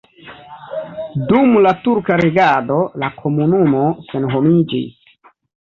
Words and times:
Dum 1.27 1.53
la 1.67 1.73
turka 1.83 2.17
regado 2.23 2.79
la 3.05 3.13
komunumo 3.21 3.85
senhomiĝis. 4.11 5.17